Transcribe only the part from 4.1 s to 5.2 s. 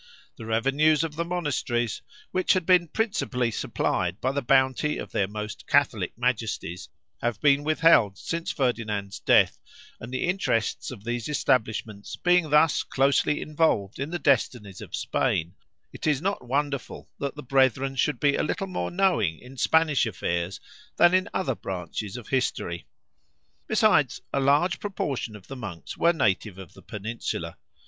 by the bounty of